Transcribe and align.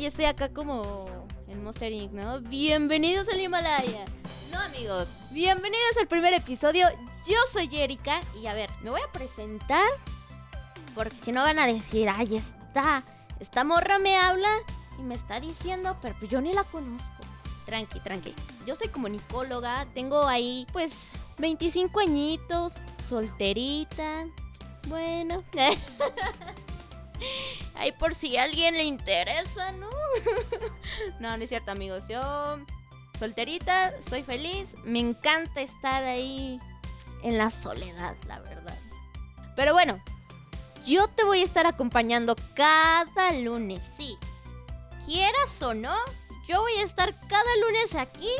Ya 0.00 0.08
estoy 0.08 0.26
acá 0.26 0.50
como 0.50 1.06
en 1.48 1.64
Monster 1.64 1.90
Inc., 1.90 2.12
¿no? 2.12 2.40
Bienvenidos 2.42 3.30
al 3.30 3.40
Himalaya. 3.40 4.04
No, 4.52 4.60
amigos, 4.60 5.14
bienvenidos 5.30 5.96
al 5.98 6.06
primer 6.06 6.34
episodio. 6.34 6.86
Yo 7.26 7.36
soy 7.50 7.74
Erika 7.74 8.20
y 8.38 8.46
a 8.46 8.52
ver, 8.52 8.68
me 8.82 8.90
voy 8.90 9.00
a 9.00 9.10
presentar 9.10 9.88
porque 10.94 11.16
si 11.22 11.32
no 11.32 11.42
van 11.42 11.58
a 11.58 11.66
decir, 11.66 12.10
ay, 12.10 12.36
está, 12.36 13.04
esta 13.40 13.64
morra 13.64 13.98
me 13.98 14.18
habla 14.18 14.50
y 14.98 15.02
me 15.02 15.14
está 15.14 15.40
diciendo, 15.40 15.96
pero 16.02 16.14
pues 16.18 16.30
yo 16.30 16.42
ni 16.42 16.52
la 16.52 16.64
conozco. 16.64 17.24
Tranqui, 17.64 17.98
tranqui. 18.00 18.34
Yo 18.66 18.76
soy 18.76 18.88
comunicóloga, 18.88 19.86
tengo 19.94 20.26
ahí 20.26 20.66
pues 20.74 21.10
25 21.38 22.00
añitos, 22.00 22.80
solterita. 23.02 24.26
Bueno. 24.88 25.42
Ahí 27.74 27.92
por 27.92 28.14
si 28.14 28.36
a 28.36 28.44
alguien 28.44 28.74
le 28.74 28.84
interesa, 28.84 29.72
¿no? 29.72 29.90
no, 31.20 31.36
no 31.36 31.42
es 31.42 31.48
cierto, 31.48 31.70
amigos. 31.70 32.08
Yo 32.08 32.58
solterita, 33.18 33.94
soy 34.00 34.22
feliz, 34.22 34.74
me 34.84 35.00
encanta 35.00 35.60
estar 35.60 36.04
ahí 36.04 36.60
en 37.22 37.38
la 37.38 37.50
soledad, 37.50 38.16
la 38.26 38.40
verdad. 38.40 38.78
Pero 39.54 39.72
bueno, 39.72 40.02
yo 40.86 41.08
te 41.08 41.24
voy 41.24 41.40
a 41.40 41.44
estar 41.44 41.66
acompañando 41.66 42.36
cada 42.54 43.32
lunes, 43.32 43.84
sí. 43.84 44.16
Quieras 45.04 45.60
o 45.62 45.74
no, 45.74 45.94
yo 46.48 46.60
voy 46.60 46.72
a 46.74 46.84
estar 46.84 47.18
cada 47.26 47.56
lunes 47.66 47.94
aquí 47.94 48.30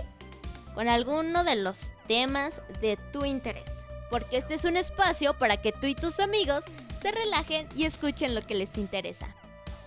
con 0.75 0.89
alguno 0.89 1.43
de 1.43 1.57
los 1.57 1.93
temas 2.07 2.61
de 2.81 2.99
tu 3.13 3.25
interés. 3.25 3.86
Porque 4.11 4.39
este 4.39 4.55
es 4.55 4.65
un 4.65 4.77
espacio 4.77 5.35
para 5.35 5.57
que 5.57 5.73
tú 5.73 5.87
y 5.87 5.95
tus 5.95 6.21
amigos 6.21 6.65
se 7.01 7.12
relajen 7.12 7.69
y 7.75 7.85
escuchen 7.85 8.35
lo 8.35 8.43
que 8.43 8.55
les 8.55 8.79
interesa. 8.79 9.35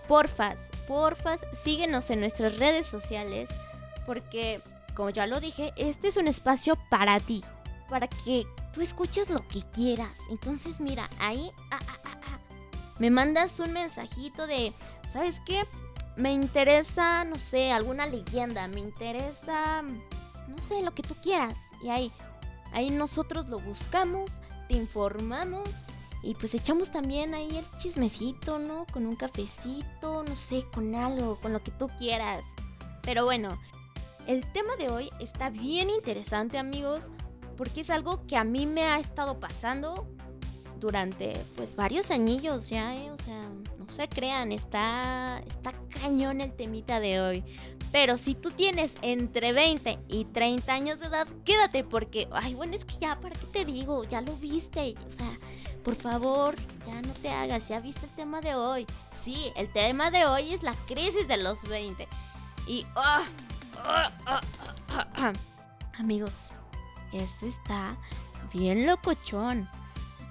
Porfas, 0.08 0.70
porfas, 0.86 1.40
síguenos 1.62 2.10
en 2.10 2.20
nuestras 2.20 2.58
redes 2.58 2.86
sociales 2.86 3.50
porque, 4.06 4.60
como 4.94 5.10
ya 5.10 5.26
lo 5.26 5.40
dije, 5.40 5.72
este 5.76 6.08
es 6.08 6.16
un 6.16 6.26
espacio 6.26 6.76
para 6.88 7.20
ti, 7.20 7.44
para 7.88 8.08
que 8.08 8.46
tú 8.72 8.80
escuches 8.80 9.30
lo 9.30 9.46
que 9.46 9.62
quieras. 9.72 10.18
Entonces, 10.30 10.80
mira, 10.80 11.08
ahí 11.20 11.52
ah, 11.70 11.78
ah, 11.88 11.98
ah, 12.04 12.38
me 12.98 13.10
mandas 13.10 13.58
un 13.60 13.72
mensajito 13.72 14.46
de, 14.46 14.74
¿sabes 15.12 15.40
qué? 15.46 15.64
Me 16.16 16.32
interesa, 16.32 17.24
no 17.24 17.38
sé, 17.38 17.72
alguna 17.72 18.06
leyenda, 18.06 18.68
me 18.68 18.80
interesa, 18.80 19.82
no 20.48 20.60
sé, 20.60 20.82
lo 20.82 20.92
que 20.92 21.02
tú 21.02 21.14
quieras. 21.22 21.56
Y 21.82 21.88
ahí, 21.88 22.12
ahí 22.72 22.90
nosotros 22.90 23.48
lo 23.48 23.60
buscamos, 23.60 24.40
te 24.68 24.74
informamos 24.74 25.68
y 26.22 26.34
pues 26.34 26.54
echamos 26.54 26.90
también 26.90 27.34
ahí 27.34 27.56
el 27.56 27.78
chismecito, 27.78 28.58
¿no? 28.58 28.86
Con 28.92 29.06
un 29.06 29.16
cafecito, 29.16 30.22
no 30.22 30.36
sé, 30.36 30.64
con 30.72 30.94
algo, 30.94 31.40
con 31.40 31.52
lo 31.52 31.62
que 31.62 31.70
tú 31.70 31.88
quieras. 31.98 32.46
Pero 33.02 33.24
bueno, 33.24 33.58
el 34.26 34.44
tema 34.52 34.76
de 34.76 34.90
hoy 34.90 35.10
está 35.18 35.50
bien 35.50 35.88
interesante 35.88 36.58
amigos, 36.58 37.10
porque 37.56 37.80
es 37.80 37.90
algo 37.90 38.26
que 38.26 38.36
a 38.36 38.44
mí 38.44 38.66
me 38.66 38.82
ha 38.82 38.98
estado 38.98 39.40
pasando 39.40 40.06
durante 40.80 41.44
pues 41.56 41.76
varios 41.76 42.10
añillos 42.10 42.68
ya, 42.68 42.94
¿eh? 42.96 43.10
O 43.10 43.22
sea, 43.22 43.48
no 43.78 43.88
se 43.88 44.08
crean, 44.08 44.50
está, 44.50 45.42
está 45.46 45.74
cañón 46.00 46.40
el 46.40 46.52
temita 46.52 46.98
de 46.98 47.20
hoy. 47.20 47.44
Pero 47.92 48.16
si 48.18 48.34
tú 48.34 48.50
tienes 48.50 48.96
entre 49.02 49.52
20 49.52 49.98
y 50.08 50.24
30 50.26 50.72
años 50.72 51.00
de 51.00 51.06
edad, 51.06 51.26
quédate 51.44 51.82
porque, 51.84 52.28
ay, 52.32 52.54
bueno, 52.54 52.74
es 52.74 52.84
que 52.84 52.96
ya, 52.96 53.20
¿para 53.20 53.36
qué 53.36 53.46
te 53.46 53.64
digo? 53.64 54.04
Ya 54.04 54.20
lo 54.20 54.36
viste, 54.36 54.94
o 55.08 55.12
sea, 55.12 55.38
por 55.84 55.96
favor, 55.96 56.54
ya 56.86 57.02
no 57.02 57.12
te 57.14 57.30
hagas, 57.30 57.68
ya 57.68 57.80
viste 57.80 58.06
el 58.06 58.12
tema 58.12 58.40
de 58.40 58.54
hoy. 58.54 58.86
Sí, 59.20 59.52
el 59.56 59.72
tema 59.72 60.10
de 60.10 60.24
hoy 60.24 60.54
es 60.54 60.62
la 60.62 60.74
crisis 60.86 61.26
de 61.26 61.36
los 61.36 61.64
20. 61.64 62.06
Y, 62.66 62.86
ah, 62.94 63.24
ah, 63.84 64.40
ah, 64.88 65.32
amigos, 65.98 66.50
esto 67.12 67.46
está 67.46 67.96
bien 68.52 68.86
locochón. 68.86 69.68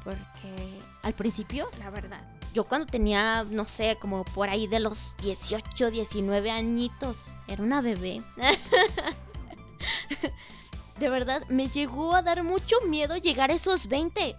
Porque 0.10 0.82
al 1.04 1.14
principio, 1.14 1.70
la 1.78 1.92
verdad, 1.92 2.20
yo 2.52 2.64
cuando 2.64 2.88
tenía, 2.88 3.44
no 3.44 3.66
sé, 3.66 3.96
como 4.02 4.26
por 4.26 4.50
ahí 4.50 4.66
de 4.66 4.80
los 4.80 5.16
18, 5.22 5.92
19 5.92 6.50
añitos, 6.50 7.28
era 7.48 7.62
una 7.62 7.82
bebé. 7.82 8.24
de 11.00 11.10
verdad, 11.10 11.44
me 11.50 11.70
llegó 11.70 12.16
a 12.16 12.24
dar 12.24 12.44
mucho 12.44 12.78
miedo 12.88 13.18
llegar 13.18 13.52
a 13.52 13.54
esos 13.54 13.88
20. 13.88 14.36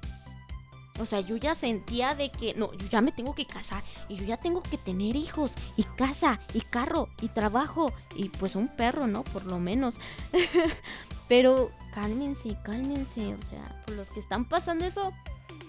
O 0.99 1.07
sea, 1.07 1.21
yo 1.21 1.37
ya 1.37 1.55
sentía 1.55 2.17
de 2.17 2.33
que, 2.33 2.53
no, 2.55 2.73
yo 2.75 2.89
ya 2.89 3.01
me 3.01 3.13
tengo 3.13 3.35
que 3.35 3.47
casar 3.47 3.85
y 4.09 4.17
yo 4.17 4.25
ya 4.25 4.39
tengo 4.39 4.63
que 4.63 4.77
tener 4.77 5.15
hijos 5.15 5.53
y 5.77 5.85
casa 5.85 6.41
y 6.53 6.63
carro 6.63 7.09
y 7.23 7.29
trabajo 7.29 7.93
y 8.17 8.29
pues 8.29 8.57
un 8.57 8.67
perro, 8.69 9.07
¿no? 9.07 9.23
Por 9.23 9.47
lo 9.47 9.61
menos. 9.61 10.01
Pero 11.29 11.71
cálmense, 11.95 12.57
cálmense. 12.65 13.35
O 13.35 13.43
sea, 13.43 13.83
por 13.87 13.95
los 13.95 14.11
que 14.11 14.19
están 14.19 14.45
pasando 14.45 14.85
eso, 14.85 15.13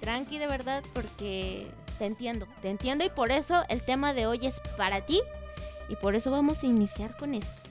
tranqui 0.02 0.38
de 0.38 0.48
verdad 0.48 0.84
porque 0.94 1.72
te 1.98 2.06
entiendo, 2.06 2.48
te 2.62 2.70
entiendo 2.70 3.06
y 3.06 3.10
por 3.10 3.32
eso 3.32 3.64
el 3.70 3.84
tema 3.84 4.14
de 4.14 4.28
hoy 4.28 4.46
es 4.46 4.62
para 4.76 5.06
ti 5.06 5.22
y 5.88 5.96
por 5.96 6.16
eso 6.16 6.32
vamos 6.32 6.64
a 6.64 6.66
iniciar 6.66 7.16
con 7.16 7.34
esto. 7.34 7.62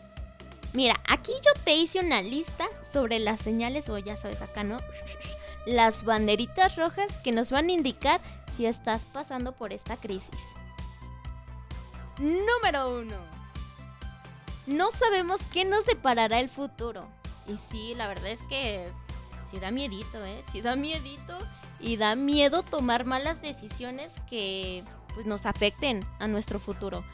Mira, 0.72 1.00
aquí 1.08 1.32
yo 1.44 1.62
te 1.64 1.74
hice 1.74 1.98
una 1.98 2.22
lista 2.22 2.66
sobre 2.82 3.18
las 3.18 3.40
señales, 3.40 3.88
o 3.88 3.98
ya 3.98 4.16
sabes 4.16 4.40
acá, 4.40 4.62
¿no? 4.62 4.78
Las 5.66 6.04
banderitas 6.04 6.76
rojas 6.76 7.16
que 7.18 7.32
nos 7.32 7.50
van 7.50 7.68
a 7.68 7.72
indicar 7.72 8.20
si 8.52 8.66
estás 8.66 9.04
pasando 9.04 9.52
por 9.52 9.72
esta 9.72 9.96
crisis. 9.96 10.54
Número 12.18 13.00
uno. 13.00 13.16
No 14.66 14.92
sabemos 14.92 15.40
qué 15.52 15.64
nos 15.64 15.86
deparará 15.86 16.38
el 16.38 16.48
futuro. 16.48 17.08
Y 17.48 17.56
sí, 17.56 17.94
la 17.96 18.06
verdad 18.06 18.28
es 18.28 18.42
que 18.44 18.88
sí 19.50 19.58
da 19.58 19.70
miedito, 19.70 20.24
¿eh? 20.24 20.40
Sí 20.52 20.62
da 20.62 20.76
miedito 20.76 21.36
y 21.80 21.96
da 21.96 22.14
miedo 22.14 22.62
tomar 22.62 23.04
malas 23.04 23.42
decisiones 23.42 24.14
que 24.28 24.84
pues, 25.14 25.26
nos 25.26 25.46
afecten 25.46 26.04
a 26.18 26.28
nuestro 26.28 26.58
futuro. 26.58 27.04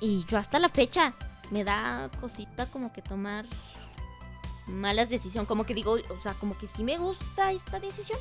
Y 0.00 0.24
yo 0.26 0.38
hasta 0.38 0.58
la 0.58 0.68
fecha 0.68 1.14
me 1.50 1.64
da 1.64 2.10
cosita 2.20 2.66
como 2.70 2.92
que 2.92 3.02
tomar 3.02 3.46
malas 4.66 5.08
decisiones, 5.08 5.48
como 5.48 5.64
que 5.64 5.74
digo, 5.74 5.92
o 5.92 6.22
sea, 6.22 6.34
como 6.34 6.56
que 6.56 6.66
sí 6.66 6.84
me 6.84 6.96
gusta 6.96 7.52
esta 7.52 7.80
decisión, 7.80 8.18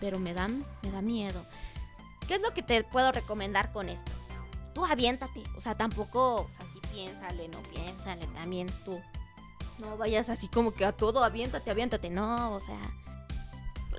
pero 0.00 0.18
me 0.18 0.34
da, 0.34 0.48
me 0.48 0.90
da 0.90 1.00
miedo. 1.00 1.46
¿Qué 2.26 2.34
es 2.34 2.42
lo 2.42 2.52
que 2.52 2.62
te 2.62 2.84
puedo 2.84 3.12
recomendar 3.12 3.72
con 3.72 3.88
esto? 3.88 4.10
Tú 4.74 4.84
aviéntate, 4.84 5.42
o 5.56 5.60
sea, 5.60 5.76
tampoco, 5.76 6.42
o 6.42 6.50
sea, 6.50 6.66
sí 6.72 6.80
piénsale, 6.92 7.48
no 7.48 7.62
piénsale, 7.62 8.26
también 8.28 8.68
tú. 8.84 9.00
No 9.78 9.96
vayas 9.96 10.28
así 10.28 10.48
como 10.48 10.72
que 10.72 10.84
a 10.84 10.92
todo, 10.92 11.24
aviéntate, 11.24 11.70
aviéntate, 11.70 12.10
no, 12.10 12.52
o 12.54 12.60
sea, 12.60 12.78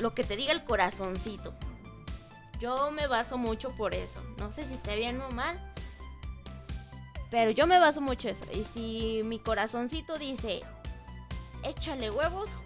lo 0.03 0.13
que 0.13 0.25
te 0.25 0.35
diga 0.35 0.51
el 0.51 0.65
corazoncito. 0.65 1.53
Yo 2.59 2.91
me 2.91 3.07
baso 3.07 3.37
mucho 3.37 3.69
por 3.69 3.95
eso. 3.95 4.21
No 4.37 4.51
sé 4.51 4.65
si 4.67 4.73
esté 4.73 4.97
bien 4.97 5.19
o 5.21 5.31
mal. 5.31 5.57
Pero 7.31 7.51
yo 7.51 7.65
me 7.65 7.79
baso 7.79 8.01
mucho 8.01 8.27
eso. 8.27 8.45
Y 8.53 8.63
si 8.65 9.21
mi 9.23 9.39
corazoncito 9.39 10.19
dice, 10.19 10.61
échale 11.63 12.11
huevos. 12.11 12.63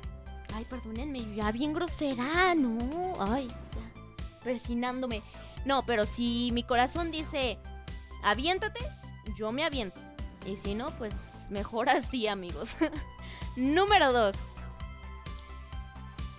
Ay, 0.53 0.65
perdónenme, 0.65 1.35
ya 1.35 1.51
bien 1.51 1.73
grosera, 1.73 2.55
no. 2.55 3.13
Ay, 3.19 3.47
ya. 3.47 4.43
Persinándome. 4.43 5.21
No, 5.63 5.85
pero 5.85 6.07
si 6.07 6.49
mi 6.53 6.63
corazón 6.63 7.11
dice, 7.11 7.59
aviéntate, 8.23 8.79
yo 9.37 9.51
me 9.51 9.63
aviento. 9.63 10.01
Y 10.43 10.55
si 10.55 10.73
no, 10.73 10.89
pues 10.97 11.45
mejor 11.51 11.89
así, 11.89 12.27
amigos. 12.27 12.75
Número 13.55 14.11
2 14.11 14.35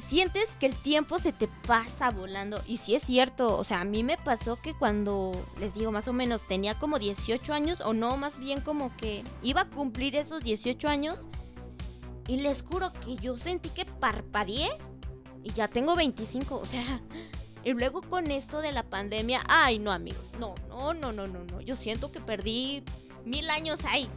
sientes 0.09 0.57
que 0.57 0.65
el 0.65 0.75
tiempo 0.75 1.19
se 1.19 1.33
te 1.33 1.49
pasa 1.67 2.11
volando. 2.11 2.63
Y 2.67 2.79
sí 2.79 2.95
es 2.95 3.03
cierto, 3.03 3.59
o 3.59 3.65
sea, 3.65 3.83
a 3.83 3.85
mí 3.85 4.03
me 4.03 4.17
pasó 4.17 4.57
que 4.57 4.73
cuando, 4.73 5.33
les 5.59 5.75
digo, 5.75 5.93
más 5.93 6.09
o 6.09 6.15
menos 6.15 6.47
tenía 6.47 6.79
como 6.79 6.99
18 6.99 7.53
años, 7.53 7.83
o 7.83 7.93
no, 7.93 8.17
más 8.17 8.39
bien 8.39 8.63
como 8.63 8.97
que 8.97 9.23
iba 9.43 9.63
a 9.63 9.69
cumplir 9.69 10.17
esos 10.17 10.43
18 10.43 10.89
años. 10.89 11.21
Y 12.27 12.37
les 12.37 12.63
juro 12.63 12.93
que 12.93 13.17
yo 13.17 13.37
sentí 13.37 13.69
que 13.69 13.85
parpadeé 13.85 14.69
y 15.45 15.53
ya 15.53 15.69
tengo 15.69 15.95
25, 15.95 16.57
o 16.57 16.65
sea... 16.65 17.03
Y 17.65 17.73
luego 17.73 18.03
con 18.03 18.31
esto 18.31 18.61
de 18.61 18.71
la 18.71 18.85
pandemia, 18.85 19.43
ay 19.49 19.81
no 19.81 19.91
amigos, 19.91 20.25
no, 20.39 20.55
no, 20.69 20.95
no, 20.95 21.13
no, 21.13 21.27
no, 21.27 21.43
no, 21.45 21.61
yo 21.61 21.75
siento 21.75 22.13
que 22.13 22.21
perdí 22.21 22.85
mil 23.25 23.51
años 23.51 23.85
ahí. 23.85 24.09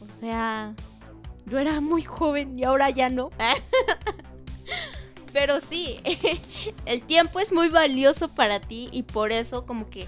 O 0.00 0.12
sea, 0.12 0.74
yo 1.46 1.58
era 1.58 1.80
muy 1.80 2.02
joven 2.02 2.58
y 2.58 2.64
ahora 2.64 2.88
ya 2.88 3.10
no. 3.10 3.30
Pero 5.32 5.60
sí, 5.60 5.98
el 6.86 7.02
tiempo 7.02 7.40
es 7.40 7.52
muy 7.52 7.68
valioso 7.68 8.28
para 8.28 8.60
ti 8.60 8.88
y 8.92 9.02
por 9.02 9.32
eso 9.32 9.64
como 9.64 9.88
que 9.88 10.06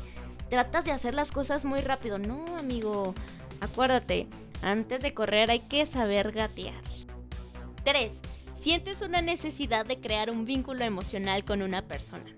tratas 0.50 0.84
de 0.84 0.92
hacer 0.92 1.14
las 1.14 1.32
cosas 1.32 1.64
muy 1.64 1.80
rápido. 1.80 2.18
No, 2.18 2.56
amigo, 2.56 3.14
acuérdate, 3.60 4.28
antes 4.62 5.02
de 5.02 5.14
correr 5.14 5.50
hay 5.50 5.60
que 5.60 5.86
saber 5.86 6.32
gatear. 6.32 6.82
3. 7.84 8.10
Sientes 8.58 9.02
una 9.02 9.20
necesidad 9.20 9.84
de 9.84 10.00
crear 10.00 10.30
un 10.30 10.44
vínculo 10.44 10.84
emocional 10.84 11.44
con 11.44 11.62
una 11.62 11.82
persona. 11.82 12.34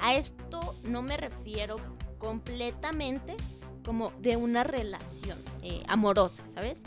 A 0.00 0.14
esto 0.14 0.76
no 0.84 1.02
me 1.02 1.16
refiero 1.16 1.76
completamente 2.18 3.34
como 3.84 4.10
de 4.20 4.36
una 4.36 4.64
relación 4.64 5.38
eh, 5.62 5.82
amorosa, 5.88 6.46
¿sabes? 6.46 6.82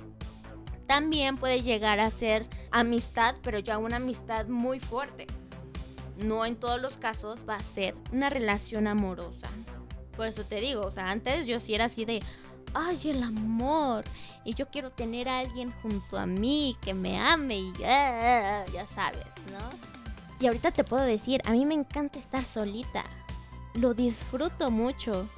También 0.85 1.38
puede 1.38 1.63
llegar 1.63 2.00
a 2.00 2.12
ser 2.12 2.47
amistad, 2.71 3.35
pero 3.44 3.59
ya 3.59 3.77
una 3.77 3.97
amistad 3.97 4.47
muy 4.47 4.79
fuerte. 4.79 5.27
No 6.18 6.45
en 6.45 6.56
todos 6.56 6.81
los 6.81 6.97
casos 6.97 7.45
va 7.47 7.56
a 7.56 7.63
ser 7.63 7.95
una 8.12 8.29
relación 8.29 8.88
amorosa. 8.88 9.50
Por 10.15 10.27
eso 10.27 10.45
te 10.45 10.62
digo, 10.62 10.81
o 10.85 10.91
sea, 10.91 11.09
antes 11.09 11.47
yo 11.47 11.59
sí 11.59 11.73
era 11.73 11.85
así 11.85 12.06
de, 12.06 12.21
ay, 12.73 13.00
el 13.06 13.23
amor. 13.23 14.03
Y 14.44 14.53
yo 14.53 14.68
quiero 14.69 14.91
tener 14.91 15.29
a 15.29 15.39
alguien 15.39 15.71
junto 15.81 16.18
a 16.18 16.25
mí 16.25 16.77
que 16.81 16.94
me 16.94 17.19
ame 17.19 17.57
y 17.57 17.73
ya 17.77 18.85
sabes, 18.94 19.25
¿no? 19.51 19.91
Y 20.39 20.47
ahorita 20.47 20.71
te 20.71 20.83
puedo 20.83 21.03
decir, 21.03 21.41
a 21.45 21.51
mí 21.51 21.65
me 21.65 21.75
encanta 21.75 22.19
estar 22.19 22.44
solita. 22.44 23.03
Lo 23.74 23.94
disfruto 23.94 24.69
mucho. 24.69 25.29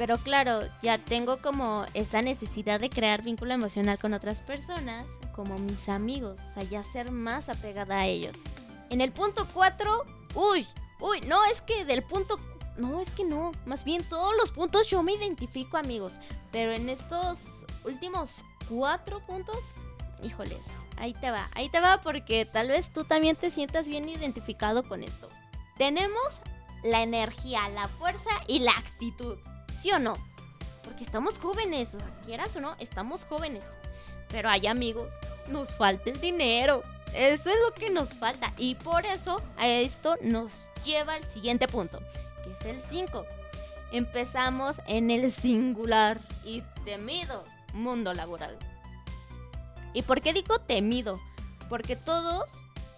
Pero 0.00 0.16
claro, 0.16 0.62
ya 0.80 0.96
tengo 0.96 1.42
como 1.42 1.84
esa 1.92 2.22
necesidad 2.22 2.80
de 2.80 2.88
crear 2.88 3.20
vínculo 3.20 3.52
emocional 3.52 3.98
con 3.98 4.14
otras 4.14 4.40
personas, 4.40 5.06
como 5.34 5.58
mis 5.58 5.90
amigos, 5.90 6.40
o 6.40 6.54
sea, 6.54 6.62
ya 6.62 6.82
ser 6.82 7.10
más 7.10 7.50
apegada 7.50 7.98
a 7.98 8.06
ellos. 8.06 8.34
En 8.88 9.02
el 9.02 9.12
punto 9.12 9.46
4, 9.52 10.06
uy, 10.36 10.66
uy, 11.00 11.20
no, 11.26 11.44
es 11.44 11.60
que 11.60 11.84
del 11.84 12.02
punto 12.02 12.40
no, 12.78 13.02
es 13.02 13.10
que 13.10 13.26
no. 13.26 13.52
Más 13.66 13.84
bien, 13.84 14.02
todos 14.08 14.34
los 14.38 14.52
puntos 14.52 14.86
yo 14.86 15.02
me 15.02 15.12
identifico, 15.12 15.76
amigos. 15.76 16.18
Pero 16.50 16.72
en 16.72 16.88
estos 16.88 17.66
últimos 17.84 18.42
cuatro 18.70 19.20
puntos, 19.26 19.74
híjoles, 20.22 20.64
ahí 20.96 21.12
te 21.12 21.30
va. 21.30 21.50
Ahí 21.52 21.68
te 21.68 21.80
va 21.80 22.00
porque 22.00 22.46
tal 22.46 22.68
vez 22.68 22.90
tú 22.90 23.04
también 23.04 23.36
te 23.36 23.50
sientas 23.50 23.86
bien 23.86 24.08
identificado 24.08 24.82
con 24.82 25.02
esto. 25.02 25.28
Tenemos 25.76 26.40
la 26.84 27.02
energía, 27.02 27.68
la 27.68 27.86
fuerza 27.88 28.30
y 28.46 28.60
la 28.60 28.72
actitud. 28.72 29.36
¿Sí 29.80 29.90
o 29.92 29.98
no? 29.98 30.16
Porque 30.84 31.04
estamos 31.04 31.38
jóvenes, 31.38 31.94
o 31.94 31.98
sea, 31.98 32.20
quieras 32.24 32.54
o 32.56 32.60
no, 32.60 32.74
estamos 32.78 33.24
jóvenes. 33.24 33.66
Pero 34.28 34.48
hay 34.50 34.66
amigos, 34.66 35.10
nos 35.48 35.74
falta 35.74 36.10
el 36.10 36.20
dinero. 36.20 36.82
Eso 37.14 37.50
es 37.50 37.56
lo 37.66 37.74
que 37.74 37.90
nos 37.90 38.14
falta. 38.14 38.52
Y 38.58 38.74
por 38.76 39.06
eso 39.06 39.42
a 39.56 39.68
esto 39.68 40.16
nos 40.22 40.70
lleva 40.84 41.14
al 41.14 41.24
siguiente 41.26 41.66
punto 41.66 41.98
que 42.42 42.52
es 42.52 42.64
el 42.64 42.80
5. 42.80 43.24
Empezamos 43.92 44.76
en 44.86 45.10
el 45.10 45.32
singular 45.32 46.20
y 46.44 46.62
temido 46.84 47.44
mundo 47.72 48.14
laboral. 48.14 48.56
¿Y 49.92 50.02
por 50.02 50.20
qué 50.20 50.32
digo 50.32 50.60
temido? 50.60 51.20
Porque 51.68 51.96
todos, 51.96 52.50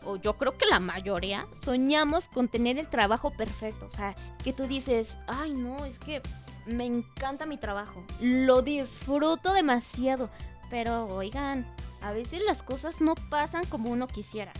o 0.04 0.16
yo 0.16 0.36
creo 0.36 0.58
que 0.58 0.66
la 0.66 0.80
mayoría, 0.80 1.46
soñamos 1.64 2.28
con 2.28 2.48
tener 2.48 2.78
el 2.78 2.88
trabajo 2.88 3.30
perfecto. 3.30 3.86
O 3.86 3.96
sea, 3.96 4.14
que 4.44 4.52
tú 4.52 4.66
dices, 4.66 5.18
ay 5.26 5.52
no, 5.52 5.84
es 5.84 5.98
que 5.98 6.20
me 6.66 6.84
encanta 6.86 7.46
mi 7.46 7.56
trabajo. 7.56 8.04
Lo 8.20 8.62
disfruto 8.62 9.52
demasiado. 9.52 10.30
Pero 10.70 11.06
oigan, 11.06 11.66
a 12.00 12.12
veces 12.12 12.42
las 12.46 12.62
cosas 12.62 13.00
no 13.00 13.14
pasan 13.30 13.64
como 13.66 13.90
uno 13.90 14.06
quisiera. 14.06 14.52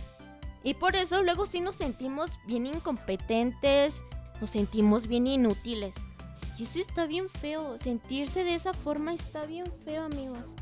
Y 0.63 0.75
por 0.75 0.95
eso 0.95 1.23
luego 1.23 1.45
sí 1.45 1.59
nos 1.59 1.75
sentimos 1.75 2.31
bien 2.45 2.65
incompetentes, 2.65 4.03
nos 4.39 4.51
sentimos 4.51 5.07
bien 5.07 5.27
inútiles. 5.27 5.95
Y 6.57 6.63
eso 6.63 6.79
está 6.79 7.05
bien 7.05 7.29
feo. 7.29 7.77
Sentirse 7.77 8.43
de 8.43 8.55
esa 8.55 8.73
forma 8.73 9.13
está 9.13 9.45
bien 9.45 9.65
feo, 9.83 10.03
amigos. 10.03 10.53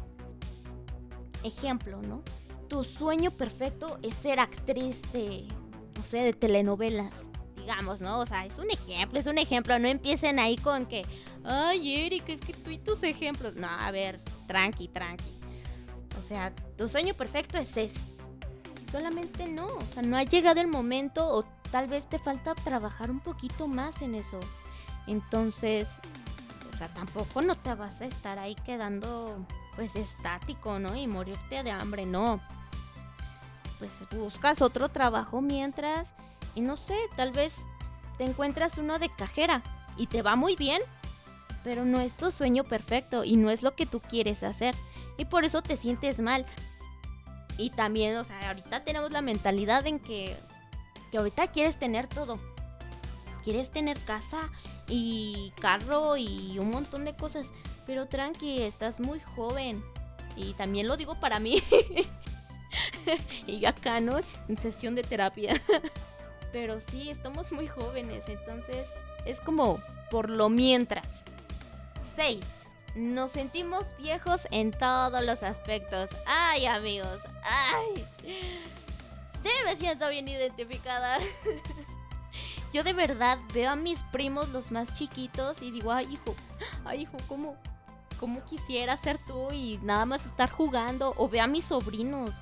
Ejemplo, 1.44 2.02
¿no? 2.02 2.24
Tu 2.68 2.84
sueño 2.84 3.32
perfecto 3.32 4.00
es 4.02 4.16
ser 4.16 4.40
actriz 4.40 5.02
de, 5.12 5.46
no 5.96 6.04
sé, 6.04 6.20
de 6.20 6.34
telenovelas. 6.34 7.31
Digamos, 7.62 8.02
¿no? 8.02 8.20
O 8.20 8.26
sea, 8.26 8.46
es 8.46 8.58
un 8.58 8.72
ejemplo, 8.72 9.20
es 9.20 9.28
un 9.28 9.38
ejemplo. 9.38 9.78
No 9.78 9.88
empiecen 9.88 10.40
ahí 10.40 10.58
con 10.58 10.88
que, 10.88 11.06
ay, 11.44 12.06
Erika, 12.06 12.34
es 12.34 12.42
que 12.42 12.54
tú 12.54 12.72
y 12.72 12.80
tus 12.80 13.04
ejemplos. 13.04 13.56
No, 13.56 13.68
a 13.68 13.92
ver, 13.92 14.20
tranqui, 14.48 14.88
tranqui. 14.88 15.40
O 16.18 16.22
sea, 16.24 16.54
tu 16.76 16.90
sueño 16.90 17.14
perfecto 17.14 17.60
es 17.60 17.78
ese. 17.78 18.00
Solamente 18.92 19.48
no. 19.48 19.68
O 19.68 19.86
sea, 19.94 20.02
no 20.02 20.18
ha 20.18 20.24
llegado 20.24 20.60
el 20.60 20.68
momento 20.68 21.24
o 21.24 21.46
tal 21.72 21.88
vez 21.88 22.10
te 22.10 22.18
falta 22.18 22.56
trabajar 22.56 23.12
un 23.12 23.20
poquito 23.20 23.68
más 23.68 24.02
en 24.02 24.16
eso. 24.16 24.40
Entonces, 25.06 26.00
o 26.74 26.78
sea, 26.78 26.92
tampoco 26.94 27.44
no 27.44 27.56
te 27.56 27.76
vas 27.76 28.02
a 28.02 28.06
estar 28.06 28.40
ahí 28.40 28.56
quedando 28.56 29.46
pues 29.76 29.96
estático, 29.96 30.80
¿no? 30.80 30.96
Y 30.96 31.06
morirte 31.06 31.64
de 31.64 31.72
hambre, 31.72 32.08
no. 32.08 32.42
Pues 33.78 34.00
buscas 34.12 34.62
otro 34.62 34.90
trabajo 34.90 35.42
mientras 35.42 36.16
y 36.56 36.62
no 36.62 36.78
sé, 36.78 36.98
tal 37.16 37.32
vez 37.32 37.66
te 38.18 38.26
encuentras 38.26 38.78
uno 38.78 39.00
de 39.00 39.10
cajera 39.10 39.64
y 39.98 40.08
te 40.08 40.22
va 40.22 40.36
muy 40.36 40.56
bien, 40.56 40.82
pero 41.64 41.86
no 41.86 42.00
es 42.02 42.16
tu 42.16 42.32
sueño 42.32 42.64
perfecto 42.64 43.24
y 43.24 43.36
no 43.36 43.50
es 43.50 43.64
lo 43.64 43.76
que 43.76 43.86
tú 43.86 44.02
quieres 44.02 44.44
hacer. 44.44 44.76
Y 45.18 45.26
por 45.26 45.46
eso 45.46 45.62
te 45.62 45.78
sientes 45.78 46.20
mal. 46.20 46.46
Y 47.58 47.70
también, 47.72 48.16
o 48.18 48.24
sea, 48.24 48.48
ahorita 48.48 48.84
tenemos 48.84 49.12
la 49.12 49.22
mentalidad 49.22 49.86
en 49.86 50.00
que 50.00 50.36
que 51.12 51.18
ahorita 51.18 51.52
quieres 51.52 51.78
tener 51.78 52.08
todo. 52.08 52.40
Quieres 53.44 53.70
tener 53.70 54.00
casa 54.00 54.50
y 54.88 55.52
carro 55.60 56.16
y 56.18 56.58
un 56.58 56.72
montón 56.72 57.06
de 57.06 57.16
cosas. 57.16 57.52
Pero 57.86 58.08
tranqui, 58.08 58.62
estás 58.62 59.00
muy 59.00 59.20
joven. 59.20 59.84
Y 60.36 60.54
también 60.54 60.88
lo 60.88 60.96
digo 60.96 61.20
para 61.20 61.40
mí. 61.40 61.62
y 63.48 63.60
yo 63.60 63.70
acá, 63.70 64.00
¿no? 64.00 64.20
En 64.48 64.58
sesión 64.58 64.96
de 64.96 65.04
terapia. 65.04 65.62
pero 66.52 66.80
sí, 66.82 67.10
estamos 67.10 67.52
muy 67.52 67.68
jóvenes. 67.68 68.26
Entonces 68.28 68.88
es 69.26 69.40
como 69.40 69.80
por 70.10 70.30
lo 70.30 70.50
mientras. 70.50 71.24
6. 72.02 72.40
Nos 72.96 73.32
sentimos 73.32 73.96
viejos 73.98 74.48
en 74.52 74.72
todos 74.72 75.24
los 75.24 75.44
aspectos. 75.44 76.12
Ay, 76.26 76.66
amigos. 76.66 77.22
Ay 77.44 78.06
sí 79.42 79.50
me 79.66 79.76
siento 79.76 80.08
bien 80.10 80.28
identificada. 80.28 81.18
Yo 82.74 82.84
de 82.84 82.94
verdad 82.94 83.38
veo 83.54 83.72
a 83.72 83.76
mis 83.76 84.04
primos, 84.04 84.50
los 84.50 84.72
más 84.72 84.94
chiquitos, 84.94 85.62
y 85.62 85.72
digo, 85.72 85.92
ay, 85.92 86.14
hijo, 86.14 86.36
ay, 86.86 87.02
hijo, 87.02 87.18
¿cómo, 87.28 87.58
cómo 88.20 88.44
quisiera 88.46 88.96
ser 88.96 89.20
tú 89.20 89.52
y 89.52 89.78
nada 89.84 90.06
más 90.06 90.26
estar 90.26 90.50
jugando? 90.50 91.14
O 91.18 91.28
veo 91.28 91.44
a 91.44 91.48
mis 91.48 91.66
sobrinos. 91.66 92.42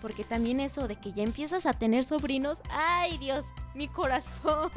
Porque 0.00 0.24
también 0.24 0.60
eso 0.60 0.88
de 0.88 0.96
que 0.96 1.12
ya 1.12 1.22
empiezas 1.22 1.66
a 1.66 1.74
tener 1.74 2.04
sobrinos, 2.04 2.62
ay, 2.70 3.18
Dios, 3.18 3.46
mi 3.74 3.88
corazón. 3.88 4.70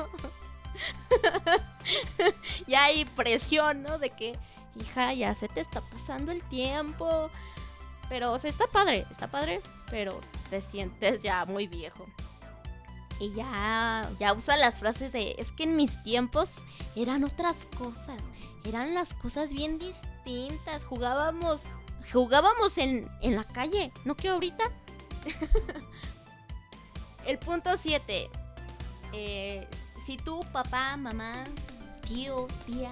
ya 2.67 2.85
hay 2.85 3.05
presión, 3.05 3.83
¿no? 3.83 3.99
De 3.99 4.09
que, 4.09 4.37
hija, 4.75 5.13
ya 5.13 5.33
se 5.35 5.47
te 5.47 5.61
está 5.61 5.81
pasando 5.81 6.31
el 6.31 6.41
tiempo. 6.43 7.29
Pero, 8.09 8.33
o 8.33 8.37
sea, 8.37 8.49
está 8.49 8.67
padre, 8.67 9.05
está 9.11 9.27
padre, 9.27 9.61
pero 9.89 10.19
te 10.49 10.61
sientes 10.61 11.21
ya 11.21 11.45
muy 11.45 11.67
viejo. 11.67 12.05
Y 13.19 13.33
ya, 13.33 14.09
ya 14.19 14.33
usa 14.33 14.57
las 14.57 14.79
frases 14.79 15.11
de, 15.11 15.35
es 15.37 15.51
que 15.51 15.63
en 15.63 15.75
mis 15.75 16.01
tiempos 16.03 16.49
eran 16.95 17.23
otras 17.23 17.67
cosas, 17.77 18.19
eran 18.65 18.93
las 18.93 19.13
cosas 19.13 19.53
bien 19.53 19.79
distintas, 19.79 20.83
jugábamos, 20.83 21.63
jugábamos 22.11 22.77
en, 22.77 23.09
en 23.21 23.35
la 23.35 23.45
calle, 23.45 23.91
no 24.03 24.15
que 24.15 24.29
ahorita. 24.29 24.71
El 27.25 27.39
punto 27.39 27.77
7. 27.77 28.29
Eh, 29.13 29.67
si 30.05 30.17
tú, 30.17 30.45
papá, 30.51 30.97
mamá, 30.97 31.45
tío, 32.07 32.47
tía, 32.65 32.91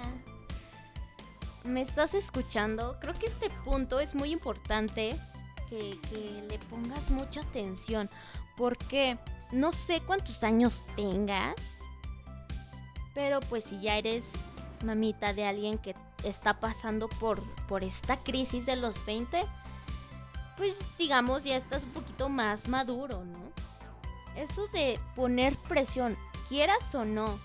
me 1.63 1.81
estás 1.81 2.13
escuchando, 2.13 2.97
creo 2.99 3.13
que 3.13 3.27
este 3.27 3.49
punto 3.65 3.99
es 3.99 4.15
muy 4.15 4.31
importante 4.31 5.15
que, 5.69 5.97
le 6.49 6.59
pongas 6.69 7.09
mucha 7.09 7.41
atención. 7.41 8.09
Porque 8.57 9.17
no 9.51 9.71
sé 9.71 10.01
cuántos 10.01 10.43
años 10.43 10.83
tengas, 10.95 11.55
pero 13.13 13.39
pues 13.41 13.65
si 13.65 13.79
ya 13.79 13.97
eres 13.97 14.31
mamita 14.83 15.33
de 15.33 15.45
alguien 15.45 15.77
que 15.77 15.95
está 16.23 16.59
pasando 16.59 17.07
por, 17.07 17.41
por 17.67 17.83
esta 17.83 18.17
crisis 18.17 18.65
de 18.65 18.75
los 18.75 19.03
20, 19.05 19.43
pues 20.61 20.77
digamos 20.95 21.43
ya 21.43 21.57
estás 21.57 21.81
un 21.81 21.89
poquito 21.89 22.29
más 22.29 22.67
maduro, 22.67 23.25
¿no? 23.25 23.51
Eso 24.35 24.67
de 24.67 24.99
poner 25.15 25.57
presión, 25.57 26.15
quieras 26.47 26.93
o 26.93 27.03
no, 27.03 27.39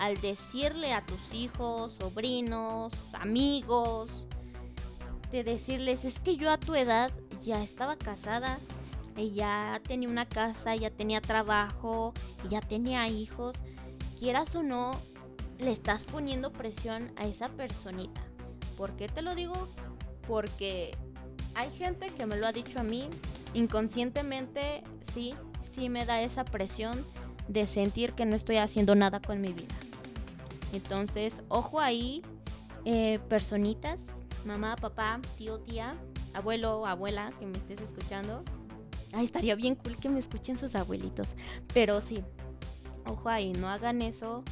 al 0.00 0.20
decirle 0.20 0.92
a 0.92 1.06
tus 1.06 1.34
hijos, 1.34 1.92
sobrinos, 1.92 2.92
amigos, 3.12 4.26
de 5.30 5.44
decirles, 5.44 6.04
es 6.04 6.18
que 6.18 6.36
yo 6.36 6.50
a 6.50 6.58
tu 6.58 6.74
edad 6.74 7.12
ya 7.44 7.62
estaba 7.62 7.94
casada, 7.94 8.58
y 9.16 9.30
ya 9.34 9.80
tenía 9.86 10.08
una 10.08 10.26
casa, 10.26 10.74
ya 10.74 10.90
tenía 10.90 11.20
trabajo, 11.20 12.12
y 12.44 12.48
ya 12.48 12.60
tenía 12.60 13.06
hijos, 13.06 13.54
quieras 14.18 14.56
o 14.56 14.64
no, 14.64 15.00
le 15.58 15.70
estás 15.70 16.06
poniendo 16.06 16.52
presión 16.52 17.12
a 17.14 17.24
esa 17.24 17.50
personita. 17.50 18.20
¿Por 18.76 18.96
qué 18.96 19.06
te 19.06 19.22
lo 19.22 19.36
digo? 19.36 19.68
Porque 20.26 20.96
hay 21.58 21.72
gente 21.72 22.10
que 22.10 22.24
me 22.24 22.36
lo 22.36 22.46
ha 22.46 22.52
dicho 22.52 22.78
a 22.78 22.84
mí, 22.84 23.08
inconscientemente, 23.52 24.84
sí, 25.02 25.34
sí 25.72 25.88
me 25.88 26.06
da 26.06 26.22
esa 26.22 26.44
presión 26.44 27.04
de 27.48 27.66
sentir 27.66 28.12
que 28.12 28.24
no 28.26 28.36
estoy 28.36 28.58
haciendo 28.58 28.94
nada 28.94 29.18
con 29.20 29.40
mi 29.40 29.52
vida. 29.52 29.74
Entonces, 30.72 31.42
ojo 31.48 31.80
ahí 31.80 32.22
eh, 32.84 33.18
personitas, 33.28 34.22
mamá, 34.44 34.76
papá, 34.76 35.20
tío, 35.36 35.58
tía, 35.58 35.96
abuelo, 36.32 36.86
abuela, 36.86 37.32
que 37.40 37.46
me 37.46 37.58
estés 37.58 37.80
escuchando. 37.80 38.44
Ay, 39.12 39.24
estaría 39.24 39.56
bien 39.56 39.74
cool 39.74 39.96
que 39.96 40.08
me 40.08 40.20
escuchen 40.20 40.58
sus 40.58 40.76
abuelitos. 40.76 41.34
Pero 41.74 42.00
sí, 42.00 42.22
ojo 43.04 43.30
ahí, 43.30 43.52
no 43.52 43.68
hagan 43.68 44.00
eso. 44.00 44.44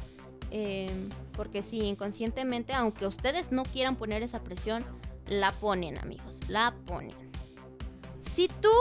eh, 0.51 0.89
porque 1.33 1.61
sí, 1.61 1.81
inconscientemente, 1.81 2.73
aunque 2.73 3.05
ustedes 3.05 3.51
no 3.51 3.63
quieran 3.63 3.95
poner 3.95 4.23
esa 4.23 4.41
presión, 4.43 4.85
la 5.27 5.51
ponen, 5.51 5.97
amigos, 5.99 6.41
la 6.47 6.73
ponen. 6.85 7.15
Si 8.33 8.47
tú 8.47 8.71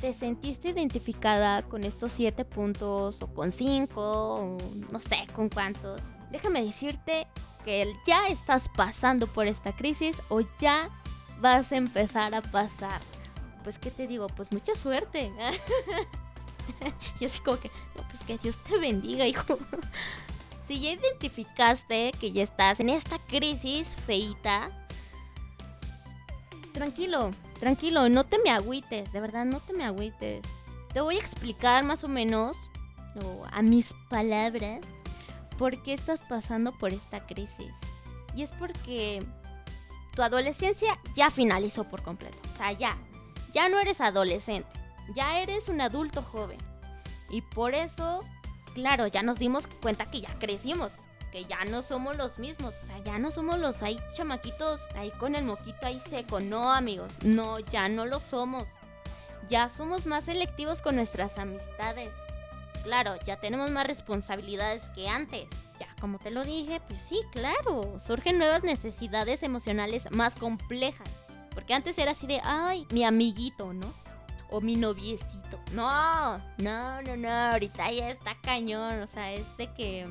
te 0.00 0.12
sentiste 0.12 0.68
identificada 0.68 1.62
con 1.62 1.84
estos 1.84 2.12
siete 2.12 2.44
puntos 2.44 3.22
o 3.22 3.26
con 3.28 3.50
cinco, 3.50 4.02
o 4.02 4.58
no 4.90 5.00
sé 5.00 5.26
con 5.34 5.48
cuántos, 5.48 6.12
déjame 6.30 6.64
decirte 6.64 7.26
que 7.64 7.94
ya 8.06 8.28
estás 8.28 8.68
pasando 8.68 9.26
por 9.26 9.46
esta 9.46 9.74
crisis 9.74 10.20
o 10.28 10.42
ya 10.60 10.90
vas 11.40 11.72
a 11.72 11.76
empezar 11.76 12.34
a 12.34 12.42
pasar. 12.42 13.00
Pues, 13.62 13.78
¿qué 13.78 13.90
te 13.90 14.06
digo? 14.06 14.26
Pues 14.28 14.52
mucha 14.52 14.76
suerte. 14.76 15.32
y 17.20 17.24
así 17.24 17.40
como 17.40 17.58
que, 17.58 17.70
no, 17.96 18.02
pues 18.08 18.22
que 18.22 18.36
Dios 18.36 18.62
te 18.62 18.78
bendiga, 18.78 19.26
hijo. 19.26 19.58
si 20.62 20.80
ya 20.80 20.92
identificaste 20.92 22.12
que 22.20 22.32
ya 22.32 22.42
estás 22.42 22.80
en 22.80 22.90
esta 22.90 23.18
crisis 23.18 23.96
feita, 23.96 24.70
tranquilo, 26.74 27.30
tranquilo, 27.58 28.10
no 28.10 28.24
te 28.24 28.38
me 28.38 28.50
agüites, 28.50 29.12
de 29.12 29.20
verdad, 29.20 29.46
no 29.46 29.60
te 29.60 29.72
me 29.72 29.84
agüites. 29.84 30.42
Te 30.92 31.00
voy 31.00 31.16
a 31.16 31.20
explicar 31.20 31.84
más 31.84 32.04
o 32.04 32.08
menos, 32.08 32.56
o 33.24 33.46
a 33.50 33.62
mis 33.62 33.94
palabras, 34.10 34.80
por 35.56 35.82
qué 35.82 35.94
estás 35.94 36.20
pasando 36.22 36.72
por 36.72 36.92
esta 36.92 37.24
crisis. 37.26 37.72
Y 38.34 38.42
es 38.42 38.52
porque 38.52 39.24
tu 40.14 40.22
adolescencia 40.22 40.98
ya 41.16 41.30
finalizó 41.30 41.84
por 41.84 42.02
completo. 42.02 42.38
O 42.50 42.54
sea, 42.54 42.72
ya, 42.72 42.98
ya 43.52 43.68
no 43.68 43.78
eres 43.78 44.00
adolescente, 44.00 44.68
ya 45.14 45.38
eres 45.38 45.68
un 45.68 45.80
adulto 45.80 46.22
joven. 46.22 46.58
Y 47.30 47.40
por 47.40 47.74
eso, 47.74 48.20
claro, 48.74 49.06
ya 49.06 49.22
nos 49.22 49.38
dimos 49.38 49.68
cuenta 49.80 50.10
que 50.10 50.20
ya 50.20 50.38
crecimos, 50.38 50.92
que 51.34 51.46
ya 51.46 51.64
no 51.64 51.82
somos 51.82 52.16
los 52.16 52.38
mismos, 52.38 52.76
o 52.80 52.86
sea, 52.86 52.96
ya 53.02 53.18
no 53.18 53.32
somos 53.32 53.58
los 53.58 53.82
ahí 53.82 53.98
chamaquitos 54.12 54.80
ahí 54.94 55.10
con 55.18 55.34
el 55.34 55.44
moquito 55.44 55.78
ahí 55.82 55.98
seco. 55.98 56.38
No, 56.38 56.72
amigos, 56.72 57.10
no, 57.24 57.58
ya 57.58 57.88
no 57.88 58.06
lo 58.06 58.20
somos. 58.20 58.68
Ya 59.48 59.68
somos 59.68 60.06
más 60.06 60.26
selectivos 60.26 60.80
con 60.80 60.94
nuestras 60.94 61.36
amistades. 61.36 62.10
Claro, 62.84 63.16
ya 63.24 63.40
tenemos 63.40 63.68
más 63.70 63.84
responsabilidades 63.84 64.88
que 64.90 65.08
antes. 65.08 65.48
Ya, 65.80 65.88
como 66.00 66.20
te 66.20 66.30
lo 66.30 66.44
dije, 66.44 66.80
pues 66.86 67.02
sí, 67.02 67.20
claro, 67.32 67.98
surgen 68.00 68.38
nuevas 68.38 68.62
necesidades 68.62 69.42
emocionales 69.42 70.08
más 70.12 70.36
complejas. 70.36 71.08
Porque 71.52 71.74
antes 71.74 71.98
era 71.98 72.12
así 72.12 72.28
de, 72.28 72.40
ay, 72.44 72.86
mi 72.90 73.02
amiguito, 73.02 73.74
¿no? 73.74 73.92
O 74.50 74.60
mi 74.60 74.76
noviecito. 74.76 75.58
No, 75.72 76.38
no, 76.58 77.02
no, 77.02 77.16
no, 77.16 77.28
ahorita 77.28 77.90
ya 77.90 78.10
está 78.10 78.36
cañón. 78.40 79.00
O 79.00 79.08
sea, 79.08 79.32
es 79.32 79.56
de 79.56 79.72
que 79.74 80.06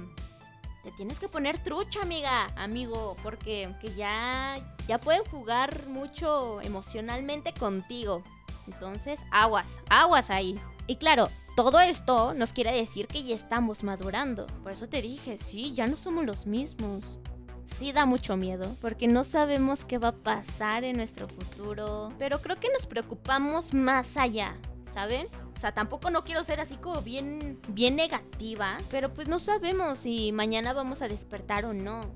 te 0.84 0.92
tienes 0.92 1.20
que 1.20 1.30
poner 1.30 1.64
trucha, 1.64 2.02
amiga, 2.02 2.48
amigo, 2.58 3.16
porque 3.24 3.74
que 3.80 3.96
ya, 3.96 4.60
ya 4.88 5.00
pueden 5.00 5.24
jugar 5.26 5.88
mucho 5.88 6.62
emocionalmente 6.62 7.54
contigo. 7.54 8.22
Entonces, 8.68 9.22
aguas, 9.32 9.80
aguas 9.90 10.30
ahí. 10.30 10.60
Y 10.86 10.98
claro, 10.98 11.30
todo 11.56 11.80
esto 11.80 12.34
nos 12.34 12.52
quiere 12.52 12.76
decir 12.76 13.08
que 13.08 13.24
ya 13.24 13.36
estamos 13.36 13.84
madurando. 13.84 14.46
Por 14.62 14.74
eso 14.74 14.90
te 14.90 15.02
dije, 15.02 15.38
sí, 15.38 15.74
ya 15.74 15.88
no 15.88 15.96
somos 15.96 16.26
los 16.26 16.46
mismos. 16.46 17.18
Sí 17.66 17.94
da 17.94 18.06
mucho 18.06 18.36
miedo, 18.36 18.76
porque 18.82 19.08
no 19.08 19.24
sabemos 19.24 19.86
qué 19.86 19.98
va 19.98 20.10
a 20.10 20.12
pasar 20.12 20.84
en 20.84 20.98
nuestro 20.98 21.30
futuro. 21.30 22.10
Pero 22.20 22.42
creo 22.42 22.60
que 22.60 22.70
nos 22.70 22.86
preocupamos 22.88 23.74
más 23.74 24.18
allá, 24.18 24.58
¿saben? 24.94 25.28
O 25.56 25.60
sea, 25.60 25.74
tampoco 25.74 26.10
no 26.10 26.24
quiero 26.24 26.44
ser 26.44 26.60
así 26.60 26.76
como 26.78 27.02
bien, 27.02 27.60
bien 27.70 27.96
negativa, 27.96 28.78
pero 28.90 29.14
pues 29.14 29.28
no 29.28 29.40
sabemos 29.40 30.00
si 30.00 30.32
mañana 30.32 30.74
vamos 30.74 31.02
a 31.02 31.08
despertar 31.08 31.66
o 31.66 31.74
no. 31.74 32.12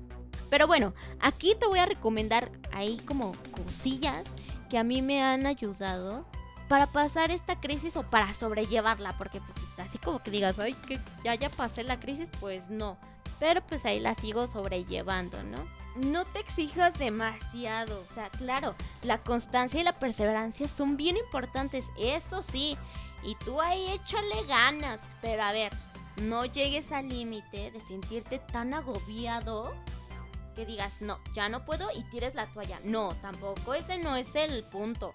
Pero 0.50 0.66
bueno, 0.66 0.94
aquí 1.20 1.54
te 1.58 1.66
voy 1.66 1.78
a 1.78 1.86
recomendar 1.86 2.50
ahí 2.72 2.98
como 3.04 3.32
cosillas 3.50 4.34
que 4.70 4.78
a 4.78 4.84
mí 4.84 5.02
me 5.02 5.22
han 5.22 5.46
ayudado 5.46 6.26
para 6.68 6.86
pasar 6.86 7.30
esta 7.30 7.60
crisis 7.60 7.96
o 7.96 8.02
para 8.02 8.34
sobrellevarla, 8.34 9.16
porque 9.16 9.40
pues 9.40 9.88
así 9.88 9.98
como 9.98 10.22
que 10.22 10.30
digas, 10.30 10.58
ay, 10.58 10.74
que 10.74 11.00
ya 11.24 11.34
ya 11.34 11.50
pasé 11.50 11.82
la 11.82 11.98
crisis, 11.98 12.30
pues 12.40 12.70
no. 12.70 12.98
Pero 13.38 13.60
pues 13.66 13.84
ahí 13.84 14.00
la 14.00 14.14
sigo 14.14 14.46
sobrellevando, 14.46 15.42
¿no? 15.42 15.58
No 15.96 16.24
te 16.24 16.40
exijas 16.40 16.98
demasiado, 16.98 18.04
o 18.08 18.14
sea, 18.14 18.30
claro, 18.30 18.74
la 19.02 19.18
constancia 19.18 19.80
y 19.80 19.84
la 19.84 19.98
perseverancia 19.98 20.68
son 20.68 20.96
bien 20.96 21.16
importantes, 21.16 21.86
eso 21.98 22.42
sí. 22.42 22.76
Y 23.24 23.34
tú 23.36 23.60
ahí 23.60 23.88
échale 23.90 24.44
ganas, 24.46 25.08
pero 25.20 25.42
a 25.42 25.52
ver, 25.52 25.72
no 26.22 26.44
llegues 26.44 26.92
al 26.92 27.08
límite 27.08 27.70
de 27.70 27.80
sentirte 27.80 28.38
tan 28.38 28.74
agobiado 28.74 29.74
que 30.54 30.66
digas, 30.66 31.00
no, 31.00 31.20
ya 31.34 31.48
no 31.48 31.64
puedo 31.64 31.88
y 31.94 32.02
tires 32.04 32.34
la 32.34 32.46
toalla. 32.46 32.80
No, 32.82 33.14
tampoco, 33.22 33.74
ese 33.74 33.98
no 33.98 34.16
es 34.16 34.34
el 34.34 34.64
punto. 34.64 35.14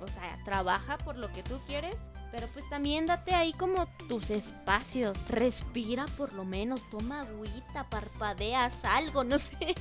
O 0.00 0.06
sea, 0.06 0.38
trabaja 0.44 0.96
por 0.98 1.16
lo 1.16 1.30
que 1.32 1.42
tú 1.42 1.60
quieres, 1.66 2.10
pero 2.30 2.46
pues 2.48 2.68
también 2.68 3.06
date 3.06 3.34
ahí 3.34 3.52
como 3.52 3.86
tus 4.08 4.30
espacios. 4.30 5.16
Respira 5.28 6.06
por 6.16 6.32
lo 6.32 6.44
menos, 6.44 6.88
toma 6.90 7.20
agüita, 7.20 7.88
parpadeas 7.90 8.84
algo, 8.84 9.24
no 9.24 9.38
sé. 9.38 9.74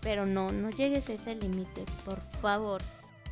Pero 0.00 0.26
no, 0.26 0.50
no 0.52 0.70
llegues 0.70 1.08
a 1.08 1.14
ese 1.14 1.34
límite, 1.34 1.84
por 2.04 2.20
favor. 2.40 2.82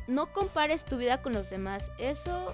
No 0.07 0.31
compares 0.33 0.85
tu 0.85 0.97
vida 0.97 1.21
con 1.21 1.33
los 1.33 1.49
demás. 1.49 1.91
Eso 1.97 2.53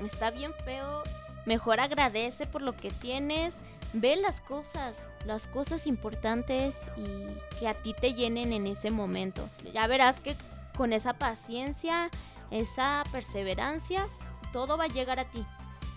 está 0.00 0.30
bien 0.30 0.52
feo. 0.64 1.02
Mejor 1.44 1.80
agradece 1.80 2.46
por 2.46 2.62
lo 2.62 2.76
que 2.76 2.90
tienes. 2.90 3.56
Ve 3.92 4.16
las 4.16 4.40
cosas, 4.40 5.06
las 5.24 5.46
cosas 5.46 5.86
importantes 5.86 6.74
y 6.96 7.58
que 7.58 7.68
a 7.68 7.74
ti 7.74 7.94
te 7.94 8.14
llenen 8.14 8.52
en 8.52 8.66
ese 8.66 8.90
momento. 8.90 9.48
Ya 9.72 9.86
verás 9.86 10.20
que 10.20 10.36
con 10.76 10.92
esa 10.92 11.14
paciencia 11.14 12.10
esa 12.50 13.04
perseverancia, 13.12 14.08
todo 14.52 14.76
va 14.76 14.84
a 14.84 14.88
llegar 14.88 15.18
a 15.18 15.28
ti. 15.28 15.44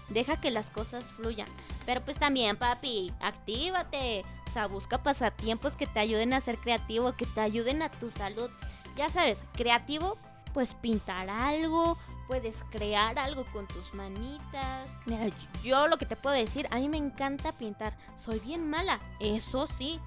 Deja 0.10 0.42
que 0.42 0.52
las 0.52 0.72
cosas 0.72 1.12
fluyan. 1.12 1.48
Pero 1.86 2.04
pues 2.04 2.18
también, 2.18 2.58
papi, 2.58 3.14
actívate. 3.20 4.26
O 4.48 4.52
sea, 4.52 4.68
busca 4.68 5.04
pasatiempos 5.04 5.76
que 5.76 5.88
te 5.88 6.00
ayuden 6.00 6.34
a 6.34 6.42
ser 6.42 6.58
creativo, 6.58 7.14
que 7.14 7.26
te 7.28 7.42
ayuden 7.42 7.82
a 7.84 7.90
tu 7.90 8.10
salud. 8.10 8.50
Ya 8.96 9.10
sabes, 9.10 9.44
creativo, 9.54 10.18
pues 10.54 10.74
pintar 10.74 11.30
algo, 11.30 11.98
puedes 12.28 12.64
crear 12.72 13.18
algo 13.20 13.46
con 13.54 13.68
tus 13.68 13.94
manitas. 13.94 14.90
Mira, 15.06 15.28
yo 15.64 15.88
lo 15.88 15.98
que 15.98 16.06
te 16.06 16.16
puedo 16.16 16.36
decir, 16.36 16.68
a 16.72 16.78
mí 16.78 16.90
me 16.90 16.98
encanta 16.98 17.52
pintar. 17.58 17.96
Soy 18.16 18.40
bien 18.40 18.70
mala, 18.70 19.00
eso 19.20 19.68
sí. 19.68 20.00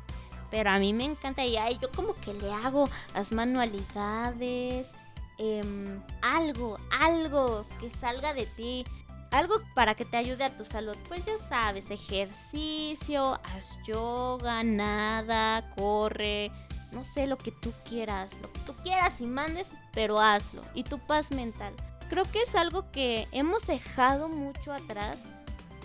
Pero 0.50 0.70
a 0.70 0.78
mí 0.78 0.92
me 0.92 1.04
encanta 1.04 1.44
y 1.44 1.56
ay, 1.56 1.78
yo 1.80 1.90
como 1.90 2.14
que 2.14 2.34
le 2.34 2.52
hago 2.52 2.88
las 3.14 3.32
manualidades, 3.32 4.92
eh, 5.38 6.00
algo, 6.22 6.78
algo 6.90 7.66
que 7.80 7.90
salga 7.90 8.34
de 8.34 8.46
ti, 8.46 8.84
algo 9.30 9.62
para 9.74 9.94
que 9.94 10.04
te 10.04 10.16
ayude 10.16 10.44
a 10.44 10.56
tu 10.56 10.64
salud. 10.64 10.96
Pues 11.08 11.24
ya 11.24 11.38
sabes, 11.38 11.90
ejercicio, 11.90 13.40
haz 13.44 13.78
yoga, 13.84 14.62
nada, 14.62 15.70
corre, 15.74 16.50
no 16.92 17.04
sé 17.04 17.26
lo 17.26 17.38
que 17.38 17.50
tú 17.50 17.72
quieras, 17.84 18.38
lo 18.42 18.52
que 18.52 18.60
tú 18.60 18.74
quieras 18.82 19.20
y 19.20 19.26
mandes, 19.26 19.72
pero 19.92 20.20
hazlo. 20.20 20.62
Y 20.74 20.84
tu 20.84 20.98
paz 20.98 21.32
mental. 21.32 21.74
Creo 22.08 22.24
que 22.30 22.42
es 22.42 22.54
algo 22.54 22.90
que 22.92 23.26
hemos 23.32 23.66
dejado 23.66 24.28
mucho 24.28 24.72
atrás 24.72 25.18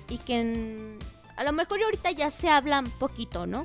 y 0.09 0.17
que 0.17 0.97
a 1.37 1.43
lo 1.43 1.53
mejor 1.53 1.81
ahorita 1.81 2.11
ya 2.11 2.31
se 2.31 2.49
habla 2.49 2.79
un 2.79 2.91
poquito, 2.91 3.47
¿no? 3.47 3.63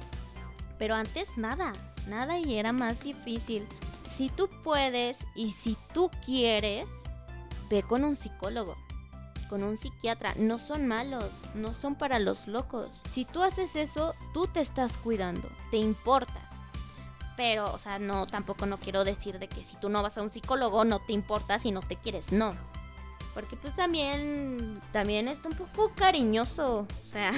Pero 0.79 0.95
antes 0.95 1.37
nada, 1.37 1.73
nada 2.07 2.39
y 2.39 2.57
era 2.57 2.73
más 2.73 3.01
difícil 3.01 3.67
si 4.13 4.29
tú 4.29 4.49
puedes 4.63 5.27
y 5.35 5.53
si 5.53 5.77
tú 5.95 6.11
quieres, 6.25 6.87
ve 7.71 7.83
con 7.83 8.05
un 8.05 8.15
psicólogo, 8.15 8.77
con 9.49 9.63
un 9.63 9.79
psiquiatra. 9.79 10.35
No 10.37 10.59
son 10.59 10.87
malos, 10.87 11.31
no 11.55 11.73
son 11.73 11.95
para 11.95 12.19
los 12.19 12.47
locos. 12.47 12.91
Si 13.11 13.25
tú 13.25 13.43
haces 13.43 13.75
eso, 13.75 14.15
tú 14.35 14.47
te 14.47 14.61
estás 14.61 14.99
cuidando, 14.99 15.49
te 15.71 15.79
importas. 15.79 16.51
Pero, 17.39 17.73
o 17.73 17.79
sea, 17.79 17.99
no, 17.99 18.27
tampoco 18.27 18.67
no 18.67 18.79
quiero 18.79 19.05
decir 19.05 19.39
de 19.39 19.49
que 19.49 19.65
si 19.65 19.77
tú 19.77 19.89
no 19.89 20.03
vas 20.03 20.19
a 20.19 20.23
un 20.23 20.29
psicólogo 20.29 20.85
no 20.85 21.01
te 21.01 21.15
importas 21.15 21.65
y 21.65 21.73
no 21.73 21.81
te 21.81 21.97
quieres, 21.97 22.33
no. 22.33 22.55
Porque 23.33 23.57
pues 23.57 23.75
también, 23.75 24.83
también 24.93 25.27
está 25.27 25.49
un 25.49 25.57
poco 25.57 25.91
cariñoso, 25.95 26.81
o 26.81 27.09
sea, 27.09 27.33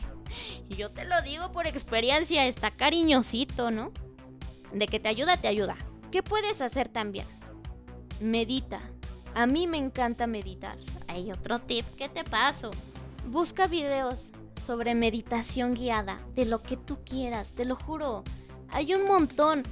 y 0.68 0.74
yo 0.74 0.90
te 0.90 1.04
lo 1.04 1.22
digo 1.22 1.52
por 1.52 1.68
experiencia, 1.68 2.46
está 2.46 2.72
cariñosito, 2.72 3.70
¿no? 3.70 3.92
De 4.72 4.88
que 4.88 4.98
te 4.98 5.08
ayuda, 5.08 5.36
te 5.36 5.46
ayuda. 5.46 5.76
¿Qué 6.10 6.24
puedes 6.24 6.60
hacer 6.60 6.88
también? 6.88 7.26
Medita. 8.20 8.80
A 9.34 9.46
mí 9.46 9.68
me 9.68 9.78
encanta 9.78 10.26
meditar. 10.26 10.76
Hay 11.06 11.30
otro 11.30 11.60
tip 11.60 11.86
que 11.96 12.08
te 12.08 12.24
paso. 12.24 12.72
Busca 13.26 13.68
videos 13.68 14.30
sobre 14.60 14.94
meditación 14.94 15.74
guiada, 15.74 16.20
de 16.34 16.46
lo 16.46 16.62
que 16.62 16.76
tú 16.76 16.98
quieras, 17.04 17.52
te 17.52 17.64
lo 17.64 17.76
juro. 17.76 18.24
Hay 18.70 18.94
un 18.94 19.06
montón. 19.06 19.62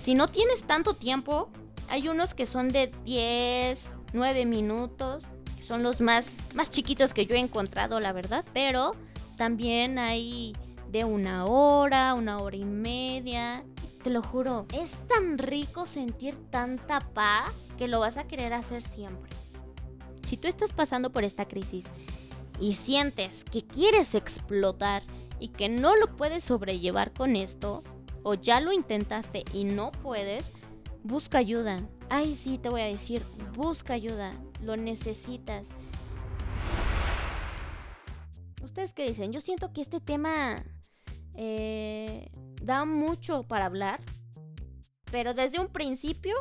Si 0.00 0.14
no 0.14 0.28
tienes 0.28 0.64
tanto 0.64 0.94
tiempo, 0.94 1.50
hay 1.88 2.08
unos 2.08 2.32
que 2.32 2.46
son 2.46 2.70
de 2.70 2.90
10, 3.04 3.90
9 4.14 4.46
minutos, 4.46 5.24
que 5.56 5.62
son 5.62 5.82
los 5.82 6.00
más, 6.00 6.48
más 6.54 6.70
chiquitos 6.70 7.12
que 7.12 7.26
yo 7.26 7.34
he 7.34 7.38
encontrado, 7.38 8.00
la 8.00 8.12
verdad. 8.12 8.44
Pero 8.54 8.96
también 9.36 9.98
hay 9.98 10.56
de 10.90 11.04
una 11.04 11.44
hora, 11.44 12.14
una 12.14 12.38
hora 12.40 12.56
y 12.56 12.64
media. 12.64 13.62
Te 14.02 14.10
lo 14.10 14.22
juro, 14.22 14.66
es 14.74 14.96
tan 15.06 15.38
rico 15.38 15.86
sentir 15.86 16.34
tanta 16.50 17.00
paz 17.14 17.72
que 17.78 17.86
lo 17.86 18.00
vas 18.00 18.16
a 18.16 18.26
querer 18.26 18.52
hacer 18.52 18.82
siempre. 18.82 19.30
Si 20.26 20.36
tú 20.36 20.48
estás 20.48 20.72
pasando 20.72 21.12
por 21.12 21.22
esta 21.22 21.46
crisis 21.46 21.84
y 22.58 22.74
sientes 22.74 23.44
que 23.44 23.64
quieres 23.64 24.16
explotar 24.16 25.04
y 25.38 25.48
que 25.48 25.68
no 25.68 25.94
lo 25.94 26.16
puedes 26.16 26.42
sobrellevar 26.42 27.12
con 27.12 27.36
esto, 27.36 27.84
o 28.24 28.34
ya 28.34 28.60
lo 28.60 28.72
intentaste 28.72 29.44
y 29.52 29.64
no 29.64 29.92
puedes, 29.92 30.52
busca 31.04 31.38
ayuda. 31.38 31.88
Ay, 32.08 32.34
sí, 32.34 32.58
te 32.58 32.68
voy 32.70 32.80
a 32.80 32.86
decir, 32.86 33.22
busca 33.54 33.94
ayuda, 33.94 34.32
lo 34.60 34.76
necesitas. 34.76 35.68
¿Ustedes 38.62 38.94
qué 38.94 39.06
dicen? 39.06 39.32
Yo 39.32 39.40
siento 39.40 39.72
que 39.72 39.82
este 39.82 40.00
tema 40.00 40.64
eh, 41.34 42.30
da 42.62 42.84
mucho 42.84 43.42
para 43.42 43.66
hablar, 43.66 44.00
pero 45.10 45.34
desde 45.34 45.60
un 45.60 45.68
principio 45.68 46.34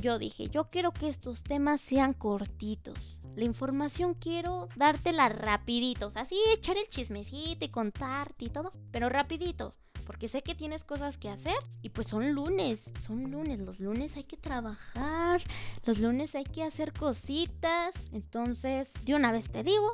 yo 0.00 0.18
dije, 0.18 0.48
yo 0.48 0.70
quiero 0.70 0.92
que 0.92 1.08
estos 1.08 1.42
temas 1.42 1.80
sean 1.80 2.12
cortitos. 2.12 3.18
La 3.36 3.44
información 3.44 4.14
quiero 4.14 4.68
dártela 4.76 5.28
rapidito, 5.28 6.08
o 6.08 6.10
sea, 6.10 6.24
sí, 6.24 6.36
echar 6.52 6.76
el 6.76 6.88
chismecito 6.88 7.64
y 7.64 7.68
contarte 7.68 8.46
y 8.46 8.48
todo, 8.48 8.72
pero 8.90 9.08
rapidito 9.08 9.74
porque 10.10 10.28
sé 10.28 10.42
que 10.42 10.56
tienes 10.56 10.82
cosas 10.82 11.18
que 11.18 11.28
hacer 11.28 11.54
y 11.82 11.90
pues 11.90 12.08
son 12.08 12.32
lunes, 12.32 12.92
son 13.06 13.30
lunes, 13.30 13.60
los 13.60 13.78
lunes 13.78 14.16
hay 14.16 14.24
que 14.24 14.36
trabajar, 14.36 15.40
los 15.84 16.00
lunes 16.00 16.34
hay 16.34 16.42
que 16.42 16.64
hacer 16.64 16.92
cositas, 16.92 17.94
entonces 18.10 18.92
de 19.04 19.14
una 19.14 19.30
vez 19.30 19.48
te 19.50 19.62
digo 19.62 19.92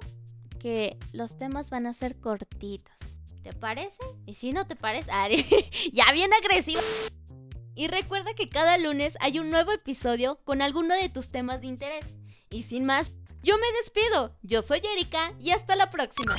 que 0.59 0.97
los 1.13 1.37
temas 1.37 1.69
van 1.69 1.87
a 1.87 1.93
ser 1.93 2.19
cortitos. 2.19 2.95
¿Te 3.47 3.53
parece? 3.53 4.03
Y 4.27 4.35
si 4.35 4.53
no 4.53 4.67
te 4.67 4.75
parece, 4.75 5.13
ya 5.93 6.11
bien 6.13 6.33
agresivo. 6.35 6.81
Y 7.77 7.87
recuerda 7.87 8.35
que 8.35 8.49
cada 8.49 8.77
lunes 8.77 9.17
hay 9.21 9.39
un 9.39 9.51
nuevo 9.51 9.71
episodio 9.71 10.41
con 10.43 10.63
alguno 10.63 10.97
de 10.97 11.09
tus 11.11 11.31
temas 11.31 11.61
de 11.61 11.69
interés. 11.69 12.17
Y 12.51 12.65
sin 12.65 12.85
más, 12.85 13.13
yo 13.45 13.57
me 13.57 13.67
despido. 13.81 14.37
Yo 14.43 14.63
soy 14.63 14.83
Erika 14.93 15.33
y 15.39 15.51
hasta 15.51 15.77
la 15.77 15.91
próxima. 15.91 16.35